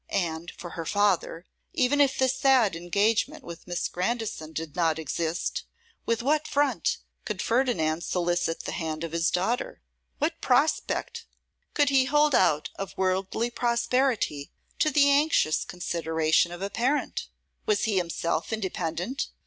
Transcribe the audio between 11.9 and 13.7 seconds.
hold out of worldly